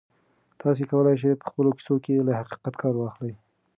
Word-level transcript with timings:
تاسي 0.61 0.83
کولای 0.91 1.15
شئ 1.21 1.31
په 1.41 1.45
خپلو 1.49 1.69
کیسو 1.77 1.95
کې 2.03 2.25
له 2.27 2.33
حقیقت 2.39 2.73
کار 2.81 2.93
واخلئ. 2.97 3.33